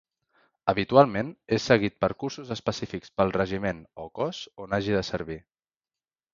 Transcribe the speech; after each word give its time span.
Habitualment 0.71 1.29
és 1.57 1.67
seguit 1.73 1.97
per 2.05 2.09
cursos 2.23 2.51
específics 2.57 3.15
pel 3.21 3.35
regiment 3.37 3.85
o 4.07 4.09
cos 4.21 4.43
on 4.67 4.77
hagi 4.81 4.99
de 5.01 5.07
servir. 5.15 5.41